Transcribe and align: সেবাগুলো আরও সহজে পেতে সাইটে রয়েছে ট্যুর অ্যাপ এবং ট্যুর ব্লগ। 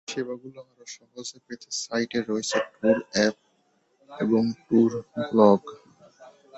সেবাগুলো 0.07 0.59
আরও 0.63 0.85
সহজে 0.95 1.37
পেতে 1.45 1.69
সাইটে 1.81 2.19
রয়েছে 2.21 2.57
ট্যুর 2.71 2.97
অ্যাপ 3.13 3.35
এবং 4.09 4.43
ট্যুর 4.65 4.91
ব্লগ। 5.29 5.59